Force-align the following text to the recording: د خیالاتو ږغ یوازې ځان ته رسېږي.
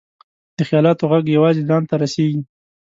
د 0.57 0.59
خیالاتو 0.67 1.05
ږغ 1.09 1.25
یوازې 1.35 1.61
ځان 1.69 1.83
ته 1.89 1.95
رسېږي. 2.03 2.41